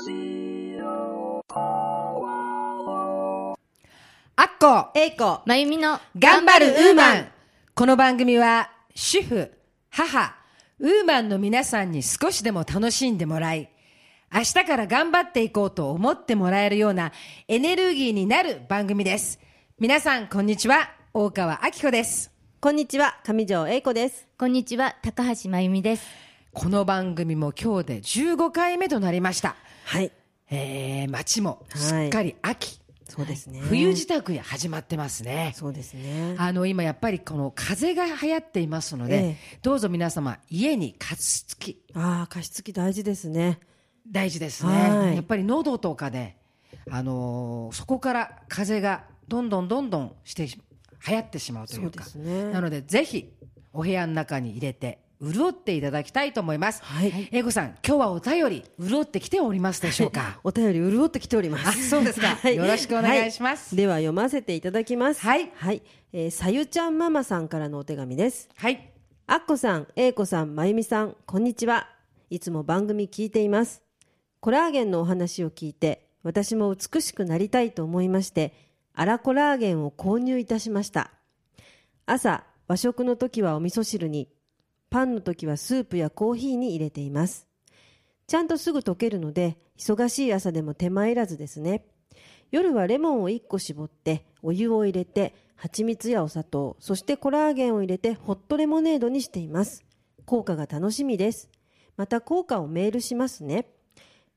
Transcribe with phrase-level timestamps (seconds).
[4.42, 7.26] ッコえいこまゆみの頑張るウーマン
[7.74, 9.50] この番組は主婦、
[9.90, 10.36] 母、
[10.78, 13.72] ウーマンの皆さんに少しでも楽しんでもらい、
[14.32, 17.10] 明日から頑張っていこうと思ってもらえるような
[17.48, 19.40] エネルギーになる番組です。
[19.80, 20.92] 皆さん、こんにちは。
[21.12, 22.38] 大川明子です。
[22.60, 26.27] こんにちは上条えいこですこんにちは高橋まゆみです
[26.58, 29.54] この番組も今日で15回目となりました。
[29.84, 30.10] はい
[30.50, 32.80] えー、街もすっかり秋。
[33.08, 35.52] そうですね冬支度に始まってますね。
[35.54, 43.60] そうですねあの今やっぱりこの風が流行っていますので、ええどうぞ皆様家に加湿器ああ加湿器大事ですね
[44.10, 45.14] 大事ですはいね。
[45.14, 46.38] やっぱり喉とかで、
[46.90, 50.60] あのーそこから風がどんどんどんどんしてし
[51.08, 52.02] 流行ってしまうというか。
[52.02, 53.32] そうですねなのでぜひ
[53.72, 56.82] お部屋の中に入れて潤っていただきたいと思います。
[56.84, 60.38] はい英子さん、今日はお便り潤ってきておりますでしょうか？
[60.44, 68.92] お便り潤ってきておりますあそうですか よろしくお願いしますはでは読ませていただきますはいはい、えーさゆちゃんママさんからのお手紙ですはい。
[69.26, 71.88] あっこさん、えいこさん、まゆみさん、こんにちは。
[72.30, 73.82] いつも番組聞いています。
[74.40, 78.54] コラーゲンのお話を聞いて、私も美しくなりたいと思いまして、
[78.94, 81.10] アラコラーゲンを購入いたしました。
[82.06, 84.28] 朝、和食の時はお味噌汁に、
[84.90, 87.46] パンの時はスープやコーヒーに入れています。
[88.26, 91.84] ちゃんとすぐ溶けるので、忙しい朝でも手間いらずですね。
[92.50, 99.84] 夜はレモンを1個絞ってお湯を入れて蜂蜜やお砂糖そしてコラーゲンを入れてホットレモネードにしています。
[100.24, 101.50] 効果が楽しみです。
[101.96, 103.66] また効果をメールしますね。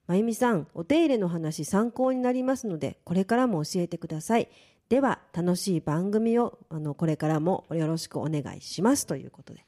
[0.07, 4.49] まゆみさんお手入れの話参考になりますのでこれからも教えてください。
[4.89, 9.05] では楽しい番組をあのこれからもよろしくお願いします。
[9.05, 9.63] ということで。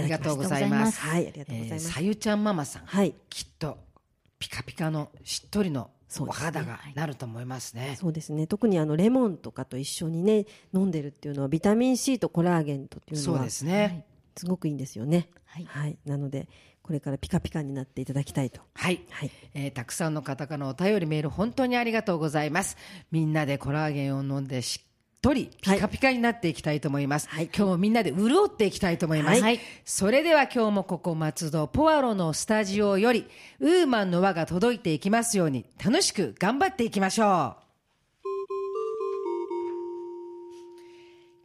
[0.00, 1.00] ありがとうございます。
[1.00, 3.78] はいありがとうございます、えーさゆちゃんママさん、はいきっと
[4.38, 7.96] ピカピカのしっとりのお肌がなると思いますね。
[8.00, 14.06] そうですね特にあのレモンとかと一緒にね飲んでるっていうのはビタミン C とコラーゲンとっていうのはそうですね。
[14.36, 15.28] すごくいいんですよね。
[15.44, 16.48] はいなので、
[16.82, 18.60] これからピカピカになっていただきたいと。
[18.74, 22.76] はい、はいえーたくさんの方からのお便りメール本当にありがとうございます。
[23.10, 24.87] みんなでコラーゲンを飲んでしっ
[25.20, 27.28] とりピカピカになっていきたいと思います。
[27.28, 29.42] はい今日もみんなで潤っていきたいと思います。
[29.42, 33.26] はいそれでは今日もここ松戸ポアロのスタジオより
[33.58, 37.68] ウーマンの輪が届いていきますように楽しく頑張っていきましょう。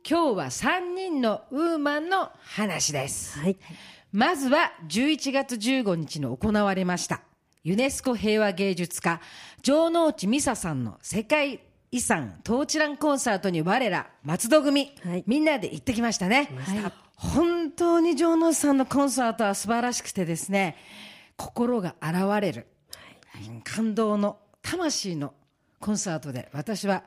[0.07, 3.39] 今日は3人のウーマンの話です。
[3.39, 3.57] はい。
[4.13, 7.21] まずは11月15日に行われました
[7.63, 9.19] ユネスコ平和芸術家
[9.63, 11.61] 城之内美沙さんの世界
[11.93, 15.23] 遺産トーチランコンサートに我ら松戸組、はい。
[15.27, 16.49] みんなで行ってきましたね、
[17.15, 20.75] 本当に城之内さんのコンサートは素晴らしくてですね
[21.37, 22.65] 心が洗われる、
[23.63, 25.35] 感動の魂の
[25.79, 27.03] コンサートで私は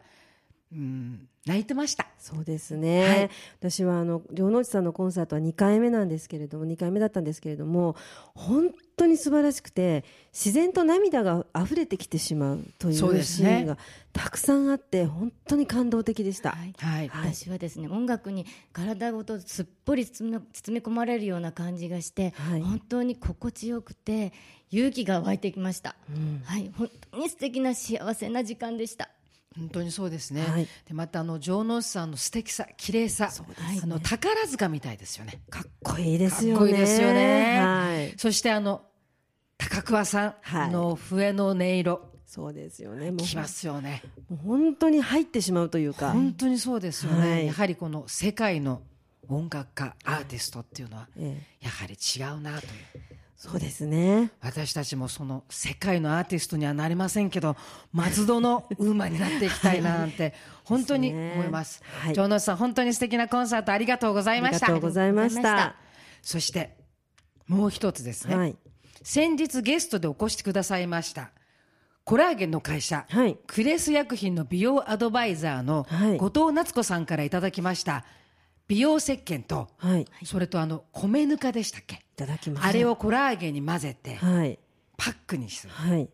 [0.72, 2.08] うん泣いてました。
[2.18, 3.08] そうですね。
[3.08, 3.30] はい。
[3.60, 7.94] 私はあの城之内さんのコンサートは2回目なんですけれども、2回目だったんですけれども、
[8.34, 13.78] 本当に素晴らしくて、自然と涙が溢れてきてしまうといそうシーンが
[14.12, 16.50] たくさんあって、本当に感動的でした。
[16.50, 16.74] はい。
[16.78, 17.08] はい。
[17.08, 17.34] はい。
[17.34, 22.60] 私はですね音楽に体ごとすっぽり包み包み込まれるような感じがして、はい。
[22.60, 24.32] 本当に心地よくて
[24.70, 25.94] 勇気が湧いてきました、
[26.44, 26.72] はい。
[26.76, 29.10] 本当に素敵な幸せな時間でした
[29.56, 30.68] 本当にそうですね、はい。
[30.86, 33.30] でまたあの城之内さんの素敵さ綺麗さ
[33.82, 35.40] あの宝塚みたいですよね。
[35.50, 36.58] かっこいいですよね。
[36.58, 38.14] かっこいいですよね、はい。
[38.18, 38.82] そしてあの
[39.58, 40.68] 高桑さはい。
[40.68, 43.10] んの笛の音色、そうですよね。
[43.10, 44.02] もうきますよね。
[44.28, 46.12] もう本当に入ってしまうというか。
[46.12, 47.46] 本当にそうですよね、はい。
[47.46, 48.82] やはりこの世界の
[49.28, 51.64] 音楽家アーティストっていうのはええ。
[51.64, 52.72] やはり違うなという
[53.36, 54.32] そうですね。
[54.40, 57.54] 私たちもその世界のアーティストにはなりませんけど
[57.92, 60.32] 松戸のウーマンになっていきたいななんて
[60.64, 65.76] 本当に思いますはい城之内さん本当に素敵なコンサートありがとうございましたありがとうございました。
[66.22, 66.76] そして
[67.46, 68.56] もう一つですね、はい。
[69.02, 71.30] 先日ゲストでお越しくださいました
[72.04, 78.04] コラーゲンの会社、はいクレス薬品の美容アドバイザーのはい後藤夏子さんからいただきました
[78.66, 80.06] 美容石鹸と、はい。
[80.22, 82.05] いそれとあの米ぬかでしたっけ？
[82.16, 82.66] ただきます。
[82.66, 84.58] あれをコラーゲンに混ぜてはい。
[84.96, 86.08] パックにするはい。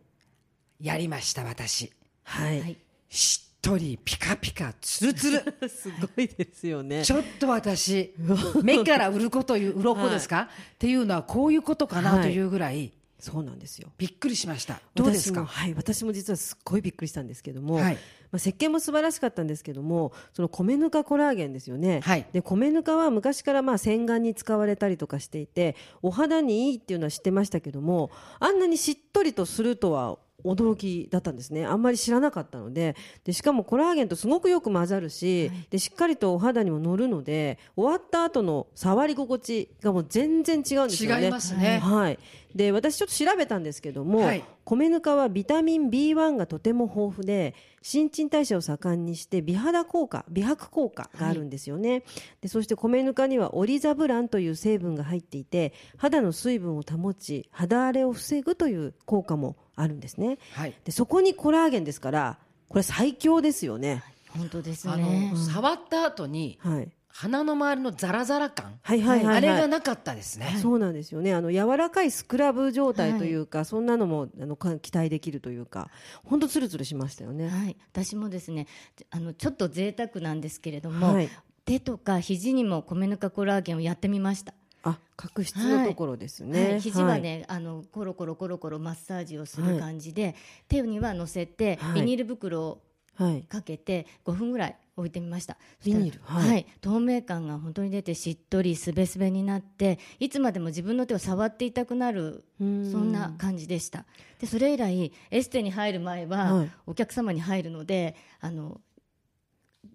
[0.81, 1.91] やりました私
[2.23, 2.61] はい。
[2.61, 2.77] はい
[3.09, 5.39] しっとりピカピカツルツル
[5.69, 7.05] すごいですよね。
[7.05, 8.13] ちょっと私
[8.63, 12.91] 目から鱗という鱗ですか、っていうのはこういうことかなというぐらい
[13.23, 13.89] そうなんですよ。
[13.97, 14.81] びっくりしました。
[14.93, 15.41] どうですか？
[15.41, 17.93] 私もはい、私も実はすっごいびっくりしたんですけども、はい。
[17.93, 17.99] ま
[18.33, 22.25] あ、石鹸も素晴らしかったんですけどもその米ぬかコラーゲンですよね、はい。
[22.33, 28.09] で米ぬかは昔からまあ洗顔に使われたりとかしていてお肌にいいっていうのは知ってましたけども
[28.39, 31.65] あんなにしっとりとするとは驚きだったんですね。
[31.65, 32.95] あんまり知らなかったので。
[33.23, 41.25] でしかもコラーゲンとすごくよく混ざるし、でしっかりとお肌にも乗るので終わった後の触り心地がもう全然違うんですよね。
[41.25, 41.79] 違いますね。
[41.79, 42.19] はい、
[42.55, 52.03] で私ちょっと調べたんですけども、はい米ぬかはビタミン B1 がとても豊富で新陳代謝を盛んにして美肌効果美白効果があるんですよね、
[52.41, 60.37] でそして米ぬかにはオリザブランという成分が入っていて肌の水分を保ち肌荒れを防ぐという効果もあるんですね。
[60.53, 60.73] はい。
[60.85, 62.37] でそこにコラーゲンですから
[62.69, 69.37] これ最強ですよね、本当ですあねの、触った後にはい、鼻の周りのザラザラ感、はいはいはいはい。
[69.37, 71.33] あれがなかったですね、そうなんですよね。
[71.33, 75.91] あの柔らかいスクラブ状態というか、そんなのもあのか期待できるというか
[76.25, 78.67] 本当つるつるしましたよね、はい、私もですね
[79.11, 81.29] あのちょっと贅沢なんですけれども、はい。
[81.65, 84.55] 手とか肘にも米ぬかコラーゲンをやってみました。
[84.81, 90.35] あ角質のところですね、はい、肘はね、あのコロコロコロコロマッサージをする感じで、
[90.67, 91.93] 手には乗せて、はい。
[91.93, 92.81] ビニール袋を
[93.15, 95.57] はい、かけて5分ぐらい置いてみました。
[95.83, 96.21] ビニール？
[96.23, 96.49] はい。
[96.49, 96.65] はい。
[96.81, 103.09] 透明感が本当に出てしっとりすべすべになっていつまでも自分の手を触っていたくなるそん。
[103.09, 104.05] んな感じでした。
[104.39, 106.71] でそれ以来エステに入る前は、はい。
[106.87, 108.81] お客様に入るのであの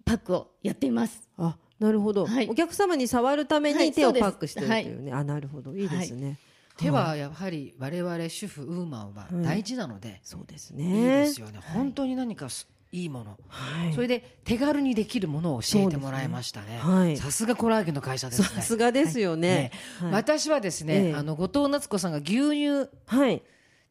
[0.05, 1.27] パックをやっています。
[1.37, 2.47] あなるほど、はい。
[2.49, 5.73] お客様に触るためはいに手をパックしてるというね、あなるほど。
[5.77, 6.37] いいですね、
[6.75, 13.93] 手はやはり我々主婦ウーマンは大事なので、そうですいいねですよね、本当に何かすいいもの、はい。
[13.93, 16.67] それで手軽にできるものを教えてもらいましたね。
[16.69, 16.77] ね。
[16.79, 17.17] はい。
[17.17, 18.47] さすがコラーゲンの会社ですね。
[18.47, 19.49] さすがですよね。
[19.49, 20.11] ねはい。
[20.13, 21.13] 私はですね、ええ。
[21.13, 23.43] あの後藤夏子さんが牛乳はい。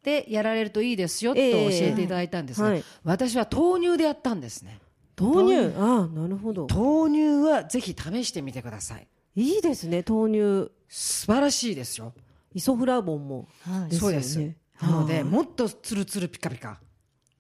[0.03, 1.47] でやられるといいですよと教え。
[1.47, 2.85] ええていただいたんですが、はい。
[3.05, 4.81] 私は豆乳でやったんですね。
[5.17, 5.77] 豆乳？
[5.77, 6.67] あなるほど。
[6.69, 9.07] 豆乳はぜひ試してみてください。
[9.37, 10.31] いいですね豆
[10.67, 10.73] 乳。
[10.89, 12.15] 素晴らしいですよ。
[12.55, 13.97] イソフラボンもね。
[13.97, 14.39] そうです。
[14.81, 16.81] なのはいでもっとツルツルピカピカ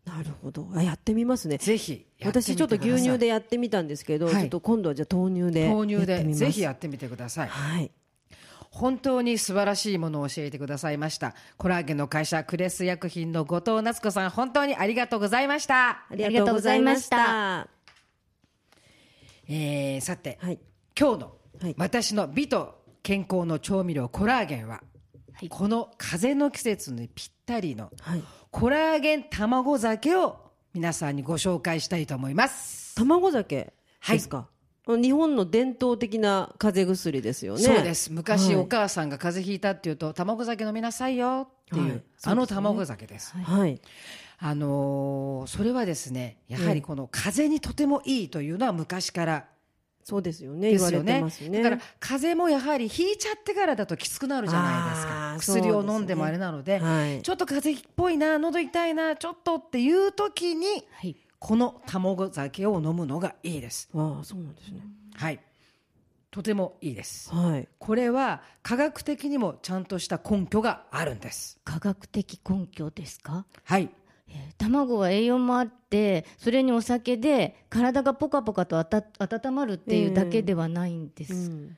[0.08, 0.66] なるほど。
[0.74, 1.58] あやってみますね。
[1.58, 4.34] ぜひ私ちょっと牛乳でやってみたんですけど、はい。
[4.36, 7.48] ちょっと今度はじゃあ豆乳で豆乳でぜひやってみてください。
[7.48, 7.90] はい。
[8.70, 11.34] 本当に素晴らしいものを教えてくださいました。
[11.56, 17.60] コラーゲンの会社クレス薬品の後藤夏子さん本当にありがとうございました、ありがとうございました。
[17.60, 17.68] あ
[19.48, 20.58] えーさて、はい。
[20.98, 21.74] 今日のはい。
[21.78, 24.82] 私の美と健康の調味料コラーゲンは、
[25.38, 25.48] はい。
[25.48, 28.22] この風の季節にぴったりのはい。
[28.50, 30.36] コラーゲン卵酒を
[30.74, 32.96] 皆さんにご紹介したいと思います。
[32.96, 33.72] 卵酒
[34.08, 34.48] ですか、
[34.86, 37.62] 日本の伝統的な風邪薬ですよね。
[37.62, 38.12] そうです。
[38.12, 38.56] 昔、はい。
[38.56, 42.02] お母さんが風邪ひいたっていうと卵酒飲みなさいよっていう、はい。
[42.24, 43.36] あの卵酒です。
[43.36, 43.80] はい。
[44.40, 49.44] あのーそれはですねやはりこの風邪にとてもいいというのは昔から
[50.08, 51.16] そうですよねすよね。
[51.16, 51.62] てますね。
[51.62, 55.36] だから風邪もやはりひいちゃってからだときつくなるじゃないですか。
[55.38, 57.20] 薬を飲んでもあれなのではい。
[57.20, 61.14] ちょっと風邪っぽいな喉痛いなちょっとっていう時にはい。
[61.38, 63.90] この卵酒を飲むのがいいです。
[63.94, 64.80] ああそうなんですね。
[65.14, 65.40] はい。
[66.30, 67.30] とてもいいです。
[67.34, 67.68] はい。
[67.78, 71.58] これは科学的にもちゃんとした根拠があるんです。
[71.64, 73.44] 科学的根拠ですか？
[73.64, 73.82] はい。
[73.82, 73.90] えー
[74.58, 81.76] 卵は栄養もあってそれにお酒で体がポカポカとあた温まるっていうだけではないんです、うん。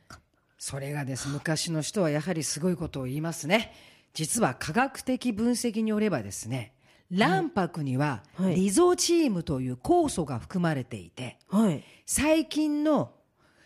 [0.58, 3.72] それがです昔の人はやはりすごいことを言いますね。
[4.12, 6.74] 実は科学的分析によればですね
[7.12, 8.54] 卵白にははい。
[8.54, 11.84] リゾチームという酵素が含まれていてはい。
[12.06, 13.12] 細菌の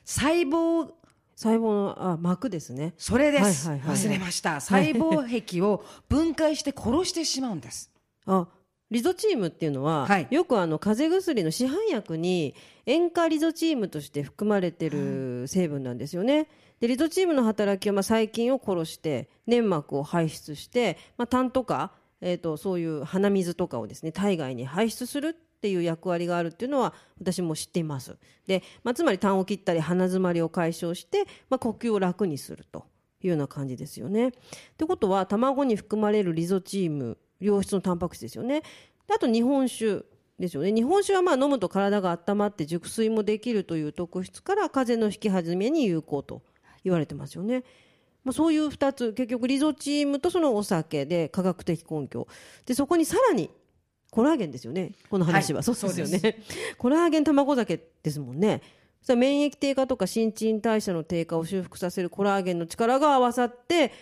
[0.04, 0.90] 細胞
[1.36, 2.94] 細胞のあ膜ですね。
[2.96, 4.60] それです、はいはいはい忘れました。
[4.60, 7.90] 細胞壁を分解して殺してしまうんです。
[8.26, 8.46] あ
[8.94, 12.54] リゾチームっていうのは、はいよくあの風邪薬の市販薬に
[12.86, 16.46] 塩化リゾチームとして含まれてる成分なんですよね。
[16.78, 28.16] でリゾチームの働きはまあ細菌を殺して粘膜を排出して、まあ、痰とか、えー、とそういう鼻水とかをですね体外に排出するっていう役割があるっていうのは私も知っています。
[28.46, 32.86] で、まあ、つまり痰を切ったり鼻づまりを解消して、まあ、呼吸を楽にすると
[33.22, 34.28] いうような感じですよね。
[34.28, 34.32] っ
[34.76, 38.60] てことは卵に含まれるリゾチーム良質のタンパク質ですよね。
[39.06, 40.02] であと日本酒
[40.38, 40.72] ですよね。
[40.72, 46.42] 日本酒はまあ飲むと体が温まって熟睡もできるという特質から風邪の引き始めに有効と
[46.82, 47.64] 言われてますよね。
[48.24, 52.26] まあ、そういう2つ結局リゾチームとそのお酒で科学的根拠。
[52.66, 53.50] でそこにさらに
[54.10, 54.92] コラーゲンですよね。
[55.10, 55.64] この話は、はい。
[55.64, 56.42] そうですよね。
[56.78, 58.62] コラーゲン卵酒ですもんね。
[59.08, 63.92] 免疫低下とか新陳代謝の低下を修復させるコラーゲンの力が合わさって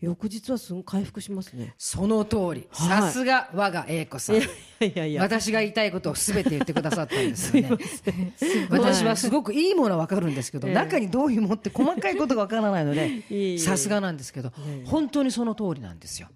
[0.00, 2.40] 翌日はすごい回復しますねその通り。
[2.40, 4.36] はいさすが我が英子さん。
[4.36, 4.42] い
[4.94, 7.78] やいや私が言いたいことをすべて言ってくださったんですよね。
[8.68, 14.52] 私はすごくいいものはわかるんですけど、ええ中にどういうものって細かいことがわからないの いえいえで、さすがなんですけど、
[14.84, 16.28] 本当にその通りなんですよ。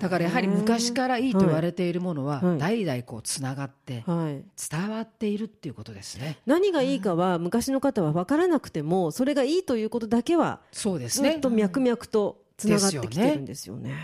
[0.00, 6.38] だからやはり昔からいいと言われているものははい、代々こうつながって、はい伝わっているっていうことですね。
[6.46, 11.38] 何がいいかは昔の方は分からなくてもそれがいいということだけはそうですね。
[11.38, 13.94] と脈々とつながってきてるんですよね。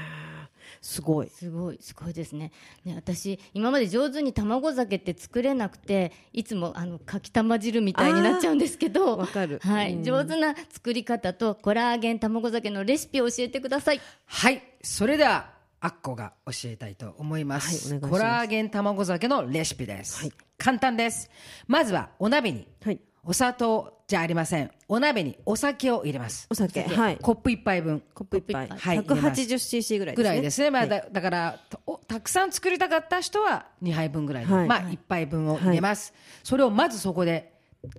[0.81, 1.29] すごい。
[1.29, 2.53] すごいすごいですね
[2.85, 14.63] ね私今まで上手に卵酒って作れなくていつもあのかきたま汁みたいになっちゃうんですけどわかるはい、うん上手な作り方とコラーゲン卵酒のレシピを教えてくださいはい。
[14.83, 17.91] それでは、アッコが教えたいと思います。
[17.91, 20.21] はいますコラーゲン卵酒のレシピです。
[20.21, 21.31] はい簡単です。
[21.67, 23.01] まずは、お鍋に、はい。
[23.25, 24.71] お砂糖じゃありません。
[24.89, 26.47] お鍋にお酒を入れます。
[26.51, 26.83] お酒。
[26.83, 27.19] はい。
[27.19, 28.69] コップ一杯分コップ一杯。
[28.69, 30.23] はい入れます 180cc ぐらいですね。
[30.23, 30.71] ぐらいですね。
[30.71, 31.61] まあ、はいだだから
[32.09, 36.13] たくさん作りたかった人は2杯分ぐらいで、はいまあ1杯分を入れます、
[36.43, 37.53] それをまずそこで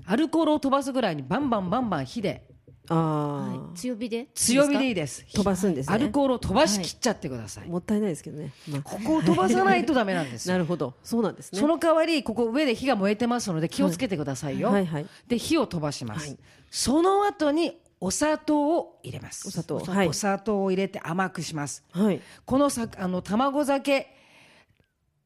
[0.06, 2.51] アルコールを飛ばすぐらいにバンバンバンバン火で
[2.92, 5.26] あはあい、強火で強火でいいいです。
[5.34, 5.96] 飛ばすんですね。
[5.96, 8.52] アルコールを飛ばしきっちゃってください、もったいないですけどね。
[8.70, 10.54] まあここを飛ばさないとダメなんですよ。
[10.56, 10.94] なるほど。
[11.04, 11.60] そうなんですね。
[11.60, 14.86] その代わりここ上で火が燃えてますので気をつけてくださいよ、はい。
[14.86, 15.08] はい。
[15.28, 16.38] で火を飛ばします、はい。
[16.70, 19.48] その後にお砂糖を入れます。
[19.48, 19.76] お砂糖。
[19.78, 21.84] お砂糖を入れて甘くします。
[21.92, 22.22] はい。
[22.46, 24.08] このさあの卵酒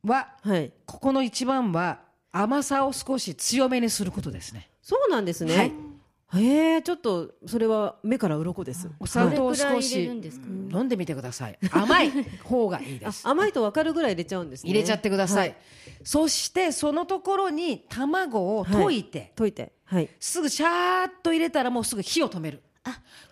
[0.04, 0.72] ははい。
[0.86, 4.70] ここの一番は甘さを少し強めにすることですね。
[4.84, 5.58] そうなんですね。
[5.58, 5.85] はい
[6.34, 8.90] へえ、ちょっと、それは目から鱗です。
[9.00, 10.06] お砂糖を少し。
[10.06, 10.48] るんですか？
[10.48, 11.60] 飲んでみてください。
[11.72, 12.12] 甘い
[12.44, 13.28] 方がいいです。
[13.28, 14.72] あ甘いと分かるぐらい入れちゃうんですね。
[14.72, 15.56] 入れちゃってください、は
[16.04, 19.74] そしてそのところに卵を溶いて、溶いて。
[19.86, 20.10] はい。
[20.20, 22.62] すぐシャーッと入れたらもうすぐ火を止める。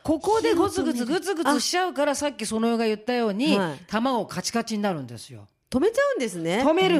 [0.04, 3.80] ここでゴツグツグツグツしちゃうからさっきその世が言ったように、はい。
[3.88, 6.62] 卵カチカチになるんですよ止めちゃうんですね。
[6.64, 6.98] 止める。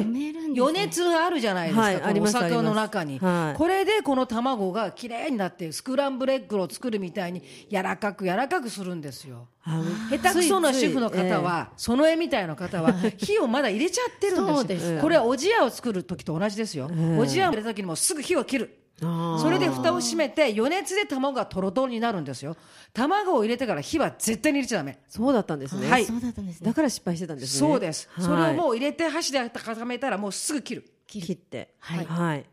[0.60, 9.46] 余熱があるじゃないですか、はいこのお酒の中に、これでこの卵がきれいになってスクランブルエッグを作るみたいに柔らかく柔らかくするんですよ。
[9.62, 22.56] あ下手くそな主婦の方は、その絵みたいな方は火をまだ入れちゃってるんですそうですこれはおじやを作る時と同じですよ、えおじやを入れた時にもすぐ火を切るそれで蓋を閉めて余熱で卵がとろとろになるんですよ。
[22.92, 25.00] 卵を入れてから火は絶対に入れちゃダメ。
[25.08, 25.90] そうだったんですね。
[25.90, 26.04] はい。
[26.04, 26.66] そうだったんですね。
[26.66, 27.68] だから失敗してたんですね。
[27.68, 28.24] そうです、はい。
[28.24, 30.84] それをもう入れて箸で固めたらもうすぐ切る。
[31.06, 31.74] 切って。
[31.80, 32.04] はい。
[32.06, 32.44] はい。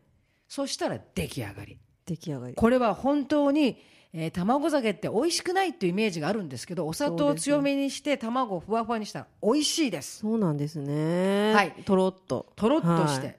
[0.48, 1.78] そしたら出来上がり。
[2.06, 2.54] 出来上がり。
[2.54, 3.80] これは本当に、
[4.12, 10.18] えー卵酒って美味しくないっていうイメージがあるんですけどお砂糖を強めにして卵をふわふわにしたら美味しいです。
[10.18, 11.54] そうなんですね。
[11.54, 11.72] はい。
[11.86, 12.52] とろっと。
[12.56, 13.36] とろっとして、はい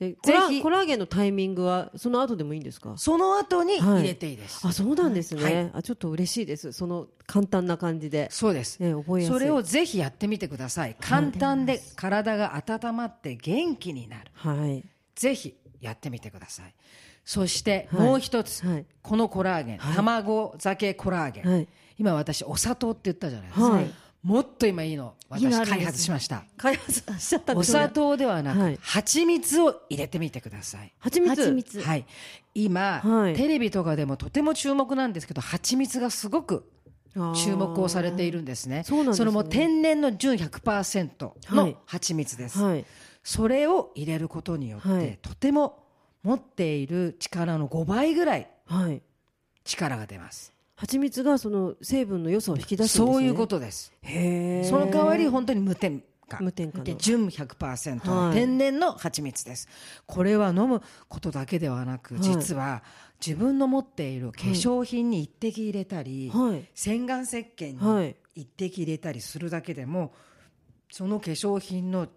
[0.00, 0.16] ぜ
[0.48, 0.62] ひ。
[0.62, 2.94] コラーゲンのタイミングはその後でもいいんですか？
[2.96, 5.70] その後に入れていいです、あそうなんですね、はい。
[5.74, 6.72] あちょっと嬉しいです。
[6.72, 9.38] その簡単な感じで、そうです、ね、覚えやすい。
[9.38, 10.96] それをぜひやってみてください。
[11.00, 14.30] 簡単で体が温まって元気になる。
[14.32, 14.84] はい。
[15.14, 16.74] ぜひやってみてください。
[17.24, 18.06] そしてはい。
[18.06, 18.86] もう一つ、はい。
[19.02, 21.68] このコラーゲン、卵酒コラーゲン、はい。
[21.98, 23.90] 今私お砂糖って言ったじゃないですか、はい
[24.22, 25.14] もっと今いいの。
[25.30, 26.44] 私開発しました。
[26.56, 27.78] 開発しちゃったんおですね。
[27.78, 28.78] 砂糖ではなく、はい。
[28.82, 30.92] 蜂蜜を入れてみてください。
[30.98, 31.80] 蜂蜜。
[31.80, 32.04] はい、
[32.54, 33.34] 今、はい。
[33.34, 36.70] テレビとかでもとても注目なんですけど蜂蜜がすごく
[37.34, 38.82] 注目をされているんですね。
[38.84, 39.24] そうなんですね。
[39.26, 41.32] れも天然の純100%は
[41.66, 41.70] い。
[41.70, 42.84] の蜂蜜です、はい。
[43.22, 45.18] それを入れることによって、はい。
[45.22, 45.84] とても
[46.22, 48.50] 持っている力の5倍ぐらい。
[49.64, 53.06] 力が出ます蜂蜜がその成分の良さを引き出すんですね。
[53.12, 53.92] そういうことです。
[54.00, 54.64] へえ。
[54.64, 56.38] その代わり本当に無添加。
[56.40, 56.84] 無添加の。
[56.96, 58.28] 純100%はい。
[58.28, 59.68] の天然の蜂蜜です、
[60.06, 62.22] これは飲むことだけではなく、はい。
[62.22, 62.82] 実は
[63.24, 66.64] 自分の持っている化粧品に一滴入れたり、はい。
[66.74, 68.16] 洗顔石鹸にはい。
[68.34, 70.14] 一滴入れたりするだけでも
[70.90, 72.08] その化粧品の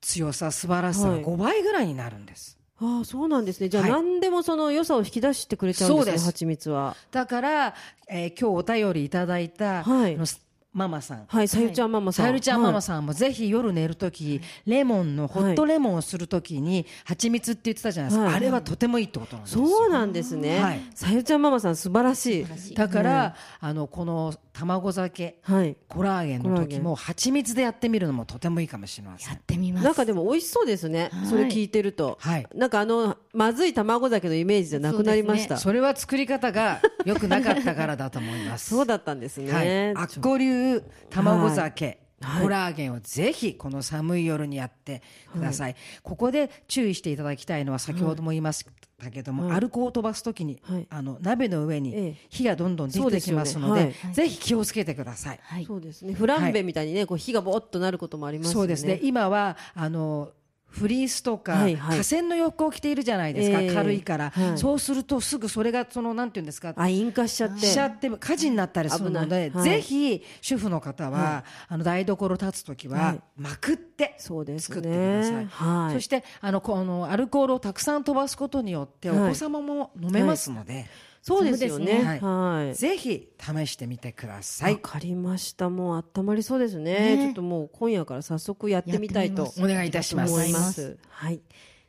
[0.00, 1.24] 強さ素晴らしさがはい。
[1.24, 3.68] 5倍ぐらいになるんです、ああそうなんですね。
[3.68, 3.92] じゃあはい。
[3.92, 6.96] 何でもその良さを引き出してくれちゃうんですね蜂蜜は。
[7.12, 7.74] だから、
[8.08, 10.16] えー今日お便りいただいた、はい。
[10.16, 10.26] あの
[10.72, 11.24] ママさん。
[11.28, 12.24] はいさゆちゃんママさん。
[12.24, 18.34] さゆりちゃんママささんもぜひ夜寝るとき、レモンのホットレモンをするときに蜂蜜って言ってたじゃないですか、はい。
[18.36, 19.66] あれはとてもいいってことなんですよ。
[19.66, 20.80] そうなんですね、はい。
[20.94, 22.74] さゆちゃんママさん素晴らしい。
[22.74, 25.76] だから、あのこの卵酒はい。
[25.88, 29.28] コラーゲンの時も蜂蜜でやってみるのもとてもいいかもしれません。
[29.28, 29.84] やってみます。
[29.84, 31.26] なんかでも美味しそうですね、はい。
[31.26, 32.46] それ聞いてると、はい。
[32.54, 35.58] なんかあのまずい卵酒のイメージじゃなくなりました。
[35.58, 38.72] そう,、それは作り方が良くなかったからだと思います。
[38.86, 40.61] だったんですね、はい、アッコ流
[41.10, 41.98] 卵酒
[42.40, 45.02] コラーゲンをぜひこの寒い夜にやって
[45.32, 48.64] ください、ここで注意していただきたいのは先ほども言いまし
[49.02, 49.56] たけども、はい。
[49.56, 50.86] アルコを飛ばす時に、はい。
[50.88, 51.80] あの鍋の上ええ。
[51.80, 53.94] に火がどんどん出てきますのでね。
[54.12, 55.40] ぜひ気をつけてください。
[55.42, 55.64] はい。
[55.64, 56.14] そうですね。
[56.14, 58.54] フランベみたいにね、こう火がぼーっとなることもありますよね。
[58.54, 59.00] そうですね。
[59.02, 60.30] 今はあの
[60.72, 62.02] フリースとか、はいはい。
[62.02, 63.74] 河川の洋服を着ているじゃないですか、ええ。
[63.74, 64.58] 軽いから、はい。
[64.58, 67.66] そうするとすぐそれがそのなんていうんですかあ引火しちゃって。
[67.66, 73.20] しちゃって火事になったりするので、ぜひ主婦の方は、あの台所立つ時ははい。
[73.36, 75.92] まくって作ってください。
[75.92, 79.30] そしてあのこのアルコールをたくさん飛ばすことによっておはい。
[79.30, 80.86] 子様も飲めますので、
[81.22, 82.02] そうですよね。
[82.02, 82.18] ね。
[82.20, 82.74] はい。
[82.74, 84.78] ぜひ試してみてくださわ、い。
[84.78, 85.70] かりました。
[85.70, 87.16] もう温まりそうですね。
[87.16, 87.24] ね。
[87.26, 90.32] ちょっともう今夜から早速やってみたいとお願いいたします。
[90.34, 90.98] 思います。
[91.08, 91.40] はい。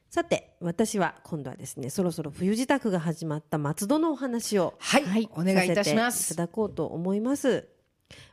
[0.08, 6.34] さて、私は今度はですね、そろそろ冬支度が始まった松戸のお話をはい、はいお願いいたしまさす。
[6.34, 7.68] いただこうと思います。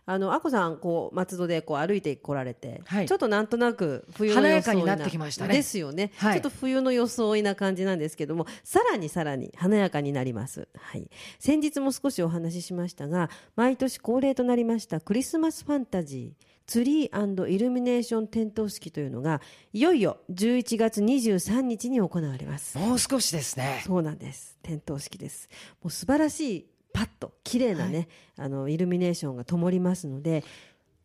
[0.07, 10.69] あの、あこさん、こう、松戸でこう歩いてこられて、はいちょっとなんとなく冬の装いなってきましたねですよね、はいちょっと冬の装いな感じなんですけども、さらにさらに華やかになります。
[10.77, 11.09] はい。
[11.39, 19.41] 先日も少しお話ししましたが、毎年恒例となりましたクリスマスファンタジー、ツリーイルミネーション点灯式というのが、
[19.73, 22.79] いよいよ11月23日に行われます。
[22.79, 23.83] もう少しですね。
[23.85, 24.57] そうなんです。
[24.63, 25.49] 点灯式です。
[25.83, 26.67] もう素晴らしい
[27.01, 30.45] パッと綺麗なね、あのイルミネーションが灯りますので、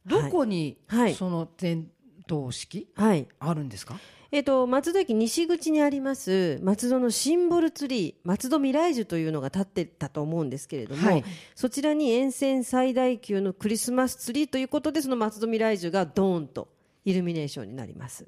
[0.05, 1.13] どこに、はい。
[1.15, 1.87] その点
[2.27, 3.29] 灯式はい。
[3.39, 3.97] あるんですか？
[4.29, 11.23] えっ、と松戸駅西口にあります松戸のシンボルツリー松戸未来樹というのが立ってたと思うんですけれども、はい。
[11.55, 16.67] そちらに沿線最大級のクリスマスツリーということでその松戸未来樹がドーンと
[17.05, 18.25] イルミネーションになります。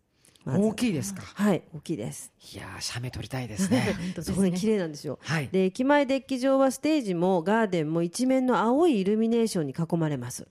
[0.47, 0.65] まず。
[0.65, 1.21] 大きいですか？
[1.21, 2.31] はい大きいです。
[2.53, 3.95] いやー写メ撮りたいですね。
[4.15, 4.57] すそうねね。
[4.57, 5.19] 綺麗なんですよ。
[5.21, 5.49] はい。
[5.51, 10.47] で駅前デッキ上はステージもガーデンも一面の青いイルミネーションに囲まれます。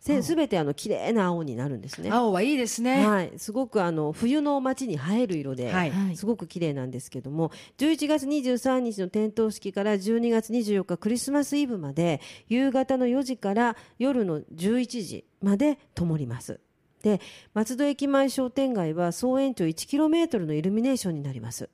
[0.00, 2.10] せすべてあの綺麗な青になるんですね。
[2.10, 5.90] 青はいいですね、はい、すごくあの冬の街に映える色で、はい。
[5.90, 6.16] はい。
[6.16, 16.60] すごく綺麗なんですけども11月23日の点灯式から12月24日クリスマスイブまで夕方の4時から夜の11時まで灯ります
[17.04, 17.20] で
[17.52, 21.68] 松戸駅前商店街は総延長 1km のイルミネーションになります。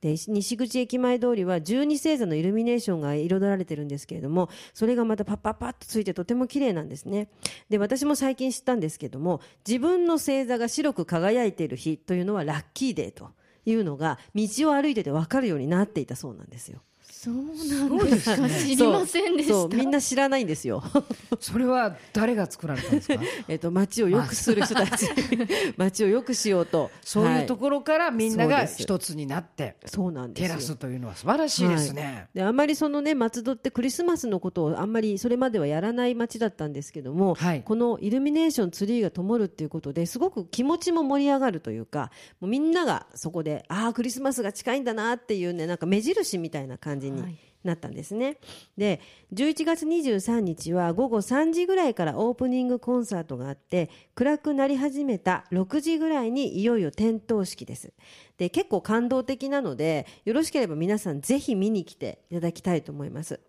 [0.00, 7.28] で西口駅前通りは12星座のイルミネーションが彩られてるんですけれどもそれがまたパッパッパッとついてとても綺麗なんですね。
[7.68, 13.30] で私も最近知ったんですけども自分の星座が白く輝いている日というのはラッキーデーと
[13.66, 16.80] いうのが道を歩いてて分かるようになっていたそうなんですよ。
[17.22, 18.48] そうなんですか。
[18.48, 19.76] 知りませんでした。
[19.76, 20.82] みんな知らないんですよ。
[21.38, 23.22] それは誰が作られたんですか？
[23.46, 25.06] えっと街を良くする人たち。
[25.76, 26.90] 街を良くしようと。
[27.02, 30.48] そういうとろ、ころからみんなが一つになってそうなんですよ。
[30.48, 37.62] 照らすというのは素晴らしいですね、であんまりそのね松戸ってクリスマスのことをあんまりそれまではやらない街だったんですけども、はい。
[37.62, 48.38] このイルミネーションツリーが灯るっていうことですごく気持ちも盛り上がるというかもうみんながそこでああクリスマスが近いんだなっていうねなんか目印みたいな感じになったんですね、
[48.78, 49.00] で
[49.34, 57.92] 11月23日は午後3時ぐらいからオープニングコンサートがあって暗くなり始めた6時ぐらいにいよいよ点灯式です。
[58.38, 63.40] で結構感動的なのでよろしければ皆さんぜひ見に来ていただきたいと思います。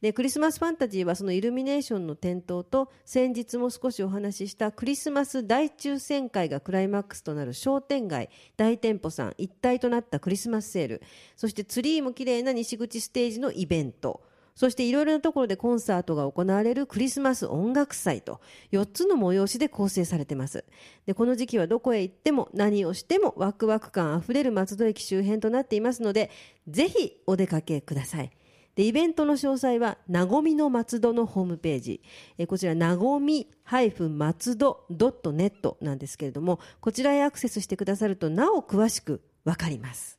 [0.00, 11.02] でクリスマスファンタジーはそのイルミネーションの点灯と先日も少しお話ししたクリスマス大抽選会がクライマックスとなる商店街大店舗さん一体となったクリスマスセール
[11.36, 14.22] そしてツリーも綺麗な西口ステージのイベント
[14.54, 18.40] そしていろいろなところでコンサートが行われるクリスマス音楽祭と
[18.72, 20.64] 4つの催しで構成されています。
[21.06, 26.30] でこの時期はどこへ行っても何をしてもワクワク感あふれる松戸駅周辺となっていますので
[26.68, 28.30] ぜひお出かけください。
[28.74, 32.00] でイベントの詳細はなごみの松戸のホームページ。
[32.38, 40.18] えこちらなごみ松戸 .net なんですけれどもこちらへアクセスしてくださるとなお詳しくわかります。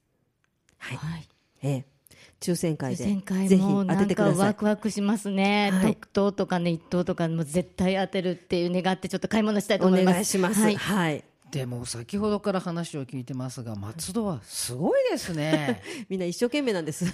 [0.78, 1.28] はい、はい。
[1.62, 1.94] ええ
[2.40, 4.48] 抽選会でぜひ当ててください。
[4.48, 5.96] ワクワクしますね、はい。
[5.96, 10.14] 特等とかね一等とかも絶対当てるっていう願ってちょっと買い物したいとお思います。
[10.14, 10.62] 願いします。
[10.62, 11.24] ははいい。
[11.54, 15.84] でも先ほどから話を聞いてますが松戸はすごいですね。
[16.10, 17.06] みんな一生懸命なんです。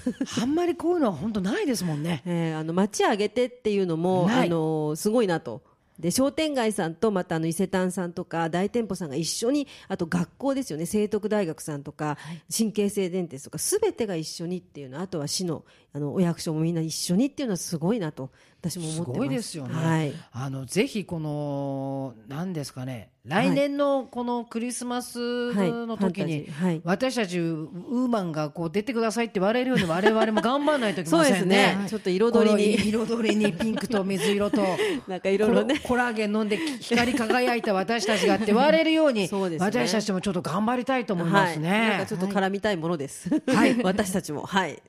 [0.42, 2.24] あんまりこういうのは本当ないですもんね。
[2.26, 5.62] えーあの街上げてっていうのもあのすごいなと。
[6.00, 10.86] で商店街さんとまたあの伊勢丹さんとか大店舗さんが一緒にあと学校ですよね。
[10.86, 12.18] 聖徳大学さんとか、
[12.56, 15.02] 神経製電鉄とかすべてが一緒にっていうの。
[15.02, 19.14] あとは市のあのお役所もみんな一緒にっていうのはすごいなと私も思ってます。
[19.14, 19.74] すごいですよね。
[19.74, 20.14] はい。
[20.32, 25.54] あのぜひこの何ですかね来年のこのクリスマス
[25.86, 26.48] の時に、
[26.84, 31.76] 私たちウーマンがこう出てくださいって言われるように我々も頑張らないといけそうでませんすね。
[31.76, 31.90] ね。
[31.90, 32.78] ちょっと彩りに。
[32.90, 34.64] 彩りにピンクと水色と
[35.08, 35.80] なんかいろいろね。
[35.80, 39.66] コラコラーゲン飲んで光り輝いた私たちがって言われるように そうですね。
[39.66, 41.70] 私たちもちょっと頑張りたいと思いますね。
[41.70, 43.30] はい、なんかちょっと絡みたいものです。
[43.48, 43.78] はい。
[43.84, 44.46] 私たちも。
[44.46, 44.82] はい。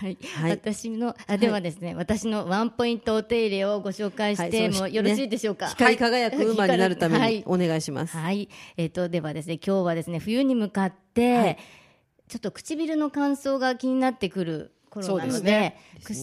[0.00, 0.50] はい、はい。
[0.50, 5.68] 私のあではですね、私のワンポイントお手入れをご紹介して、もよろしいでしょうか？
[5.68, 7.36] 光り輝く馬になるためはい。
[7.36, 8.16] にお願いします。
[8.16, 11.58] はい、えっ、とではですね今日はですね冬に向かって、はい。
[12.26, 15.42] ちょっと唇の乾燥が気になってくる頃なそうでのです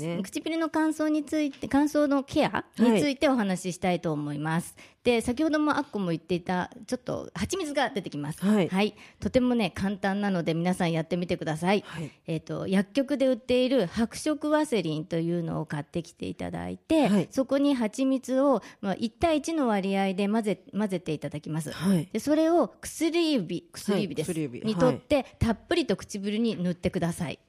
[0.02, 4.76] ねねく唇の乾燥について乾燥のケアについてお話ししたいと思います。
[5.04, 8.46] で先ほどもあっこも言っていたちょっと蜂蜜が出てきます。
[8.46, 11.84] はいとてもね簡単なので皆さんやってみてください。
[11.86, 21.72] はいえっ、と薬局で売っている白色ワセリンというのを買ってきていただいて、はいそこに蜂蜜をまあ1対1の割合で混ぜ混ぜていただきます。
[21.72, 22.08] はい。
[22.12, 27.40] でそれを薬指薬指です、薬指にとって、たっぷりと唇に塗ってください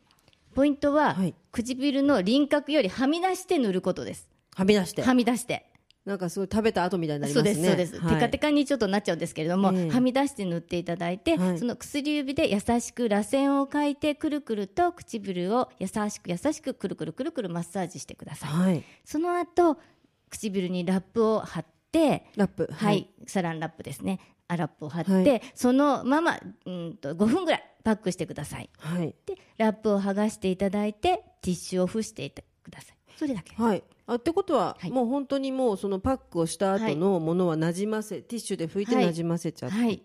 [0.55, 1.35] ポイントは、はい。
[1.51, 4.29] 唇の輪郭よりはみ出して塗ることです。
[4.55, 5.03] はみ出して。
[5.03, 5.67] はみ出して。
[6.05, 7.77] なんかすごい食べた後みたいになりそうますね。
[7.77, 8.15] ですそうです、はい。
[8.17, 9.91] テカテカにちょっとなっちゃうんですけれども、ええ。
[9.91, 11.59] はみ出して塗っていただいて、はい。
[11.59, 18.83] その薬指で優しく螺旋を描いてくるくると唇を優しく優しくくるくるくるくるマッサージしてください、はい。
[19.05, 19.79] その後
[20.31, 22.69] 唇にラップを貼ってラップ。
[22.73, 24.19] はい、サランラップですね。
[24.49, 25.43] あラップを貼って、はい。
[25.55, 26.37] そのまま
[26.67, 28.71] うんと5分ぐらいパックしてください。
[28.79, 29.15] はい。
[29.27, 32.97] で、ラップを剥がしていただいて、ティッシュを付していてください。
[33.17, 33.55] それだけ。
[33.55, 33.83] はい。
[34.07, 40.03] あってことは、はいもう本当にもうそのパックをした後のものはなじませ、ティッシュで拭いてはいなじませちゃって、はい、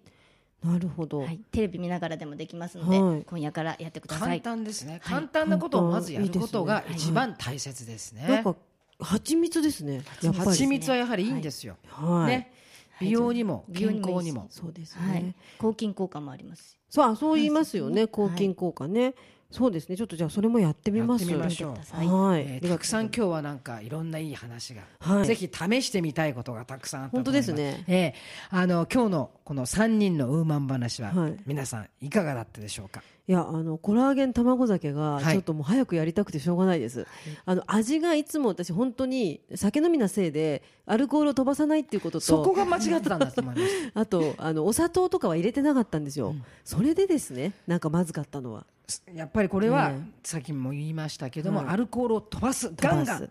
[0.63, 4.41] なるほど、はい、テレビ見ながらでもできますので、はい今夜からやってくださ簡い。
[4.41, 4.93] 単ですね。
[4.93, 8.27] はい簡単なことをまずやることが一番大切ですね。
[8.27, 8.55] なんか
[8.99, 11.77] 蜂蜜ですねやっぱり蜂蜜はやはりいいんですよ。
[11.87, 12.51] はい、ね。
[12.99, 14.47] 美容にも健康にも。
[14.49, 16.76] そうですね、はい、抗菌効果もありますし。
[16.89, 19.13] そうあそう言いますよね、はい抗菌効果ね、
[19.49, 19.95] そうですね。
[19.95, 21.29] ちょっとじゃあそれもやってみます。
[21.29, 25.25] やってはい、えーたくさん今日はなんかいろんないい話が、はい。
[25.25, 27.51] ぜひ試してみたいことがたくさんあったと思います。
[27.51, 27.83] 本当ですね。
[27.87, 31.37] えーあの今日のこの3人のウーマン話は、はい。
[31.45, 33.01] 皆さんいかがだったでしょうか？
[33.29, 35.25] いやあのコラーゲン卵酒がはい。
[35.33, 37.07] ちょっともう早くやりたくてしょうがないです、
[37.45, 43.73] あの味がいつも私本当に酒飲みなせいでアルコールを飛ばさないっていうこととそこが間違ってたんだと思います。
[43.95, 48.65] あとあのお砂糖とかは入れてなかったんですよ、それでですねなんかまずかったのは
[49.13, 53.29] やっぱりこれは、えさっきも言いましたけども、はいアルコールを飛ばすガンガン。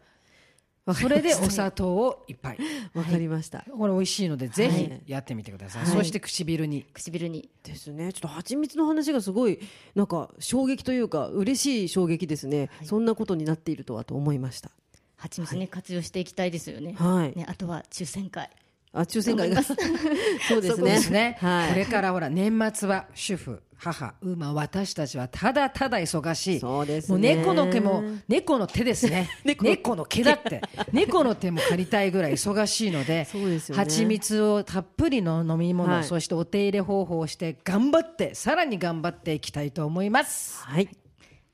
[0.95, 2.59] それでお砂糖をいっぱい
[2.95, 5.91] わかりました、これ美味しいのでぜひはいやってみてください、はい。
[5.91, 6.87] そして唇に。
[6.93, 7.49] 唇に。
[7.65, 8.13] ですね。
[8.13, 9.59] ちょっと蜂蜜の話がすごい
[9.97, 14.71] なんか衝撃というか嬉しい衝撃ですね、そんなことになっているとはと思いました。
[15.17, 16.95] 蜂蜜ね、活用していきたいですよね。
[16.97, 17.37] はい。
[17.37, 18.49] ね、あとは抽選会。
[18.97, 19.63] あ抽選会が。
[19.65, 26.61] そうですそうねですね、はい、これからほら年末は主婦母ウーマン私たちはただただ忙しい。
[26.61, 27.35] そうですね。
[27.37, 29.29] もう猫の毛も猫の手ですね。
[29.45, 29.95] 猫。
[29.95, 30.63] の毛だって。
[30.93, 33.85] 猫の手も借りたいぐらい忙しいのでそうですよね。
[33.85, 36.05] 蜂蜜をたっぷりの飲み物、はい。
[36.05, 40.89] そしてお手入れ方法をして頑張ってさらに頑張っていきたいと思いますはい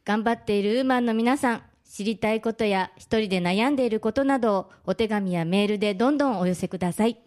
[0.05, 1.62] 頑張っているウーマンの皆さん、
[1.94, 7.18] 知りたいことや一人で悩んでいることなどをお手紙やメールでどんどんお寄せください。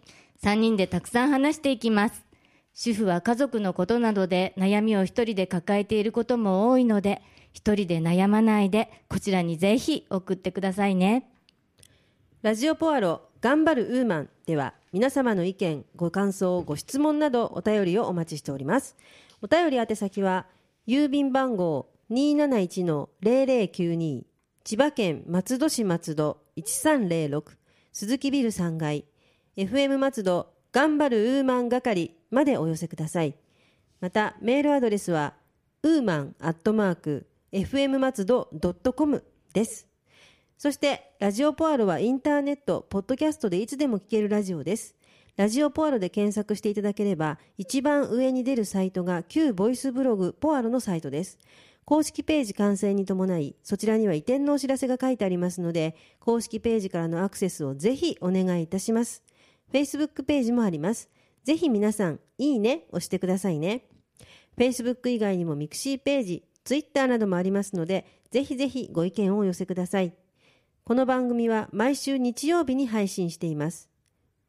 [0.42, 2.24] 3人でたくさん話していきます。
[2.74, 11.30] 主婦は家族のことなどで悩みを一人で抱えていることも多いので、一人で悩まないでこちらにぜひ送ってくださいね。
[12.42, 18.96] ラジオポアロ頑張るウーマンでは皆様の意見ご感想ご質問などお便りをお待ちしております
[19.42, 20.46] お便り宛先は
[20.86, 24.35] 郵便番号271-0092
[24.66, 27.52] 千葉県松戸市松戸1306
[27.92, 29.04] 鈴木ビル3階
[29.56, 33.36] FM 松戸頑張るウーマン係までお寄せください
[34.00, 35.34] またメールアドレスは
[35.84, 38.50] ウーマンアットマーク FM 松戸
[38.92, 39.22] .com
[39.54, 39.86] です
[40.58, 44.96] そして、ラジオポアロはインターネット、ポッドキャストでいつでも聞けるラジオです。
[45.36, 51.38] ラジオポアロで検索していただければ、一番上に出るサイトが旧ボイスブログポアロのサイトです。
[51.86, 59.22] 公式ページ完成に伴い、そちらには移転のお知らせが書いてありますので、公式ページからのアクセスをぜひお願いいたします。
[59.72, 61.08] Facebook ページもあります。
[61.44, 63.86] ぜひ皆さん、いいね押してくださいね。
[64.58, 70.12] Facebook 以外にもミクシーページ、Twitter などもありますので、ぜひぜひご意見をお寄せください。
[70.82, 73.88] この番組は毎週日曜日に配信しています。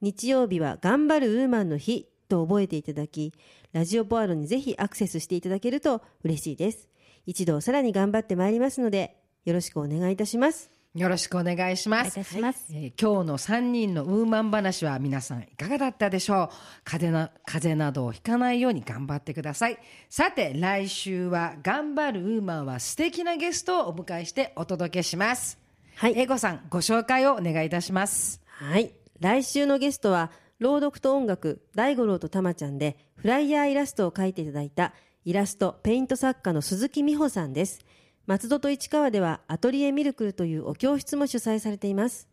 [0.01, 3.31] 日曜日は頑張るウーマンの日と覚えていただき、
[3.73, 6.89] ラジオポアロにぜひアクセスしていただけると嬉しいです。
[7.27, 10.71] 一度さらに頑張ってまいりますので、よろしくお願いいたします。
[10.95, 12.15] よろしくお願いします。
[12.15, 12.65] たします。
[12.71, 16.49] えー今日の3人のウーマン話は皆さんいかがだったでしょう？
[16.85, 19.77] 風邪な風邪などをひかないように頑張ってください。
[20.09, 25.59] さて来週は頑張るウーマンは素敵なゲストをお迎えしてお届けします。
[25.95, 28.41] はい英子さんご紹介をお願いいたします。
[28.47, 28.93] はい。
[29.19, 34.93] 来週のゲストは、朗読と音楽、大五郎とたまちゃんで、フライヤーイラストを描いていただいた、
[35.25, 37.81] イラスト、ペイント作家の鈴木美穂さんです。
[38.27, 42.27] 松戸と市川では、アトリエミルクルというお教室も主催されています。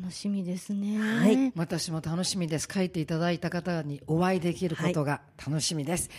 [0.00, 0.98] 楽しみですね。
[0.98, 2.68] はい私も楽しみです。
[2.72, 6.10] 書いていただいた方にお会いできることが楽しみです。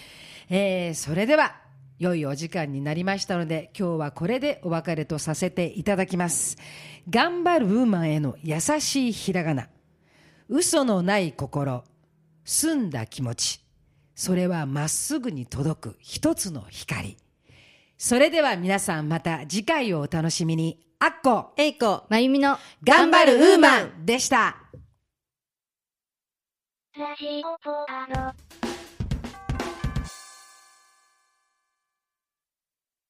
[0.49, 1.55] えーそれでは、
[1.99, 6.57] 良いお時間になりましたので、今日はこれでお別れとさせていただきます。
[7.09, 9.67] 頑張るウーマンへの優しいひらがな。
[10.47, 11.83] 嘘のない心。
[12.45, 13.68] 澄んだ気持ち。
[14.19, 17.15] それはまっすぐに届く一つの光。
[17.97, 20.85] それでは皆さんまた次回をお楽しみに。
[20.99, 24.57] あっこえいこ、まゆみの頑張るウーマンでした。
[26.97, 28.68] ラジオポアロ。